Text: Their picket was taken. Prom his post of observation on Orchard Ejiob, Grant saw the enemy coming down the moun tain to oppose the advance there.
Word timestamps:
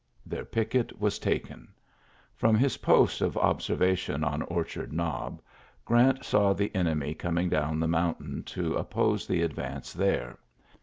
Their 0.25 0.45
picket 0.45 0.99
was 0.99 1.19
taken. 1.19 1.67
Prom 2.39 2.55
his 2.55 2.77
post 2.77 3.21
of 3.21 3.37
observation 3.37 4.23
on 4.23 4.41
Orchard 4.41 4.89
Ejiob, 4.91 5.37
Grant 5.85 6.25
saw 6.25 6.53
the 6.53 6.73
enemy 6.75 7.13
coming 7.13 7.49
down 7.49 7.79
the 7.79 7.87
moun 7.87 8.15
tain 8.15 8.43
to 8.47 8.73
oppose 8.77 9.27
the 9.27 9.43
advance 9.43 9.93
there. 9.93 10.39